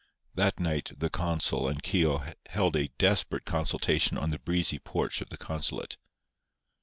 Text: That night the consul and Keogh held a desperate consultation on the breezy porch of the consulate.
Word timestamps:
That 0.33 0.59
night 0.59 0.93
the 0.97 1.11
consul 1.11 1.67
and 1.67 1.83
Keogh 1.83 2.25
held 2.47 2.75
a 2.75 2.87
desperate 2.97 3.45
consultation 3.45 4.17
on 4.17 4.31
the 4.31 4.39
breezy 4.39 4.79
porch 4.79 5.21
of 5.21 5.29
the 5.29 5.37
consulate. 5.37 5.95